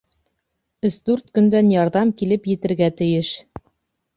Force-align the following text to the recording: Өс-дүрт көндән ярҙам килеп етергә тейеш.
Өс-дүрт 0.89 1.29
көндән 1.39 1.69
ярҙам 1.75 2.15
килеп 2.23 2.51
етергә 2.53 2.89
тейеш. 3.03 3.31